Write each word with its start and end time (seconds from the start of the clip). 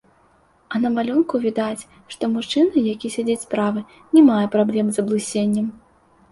А 0.73 0.79
на 0.85 0.89
малюнку 0.95 1.41
відаць, 1.43 1.87
што 2.15 2.23
мужчына, 2.33 2.85
які 2.95 3.13
сядзіць 3.19 3.37
справа, 3.45 3.87
не 4.17 4.27
мае 4.33 4.43
праблем 4.59 4.85
з 4.97 5.07
аблысеннем. 5.07 5.73